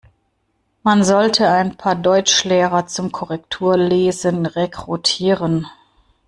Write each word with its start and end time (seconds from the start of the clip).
Man 0.81 1.03
sollte 1.03 1.47
ein 1.49 1.77
paar 1.77 1.93
Deutschlehrer 1.93 2.87
zum 2.87 3.11
Korrekturlesen 3.11 4.47
rekrutieren. 4.47 5.67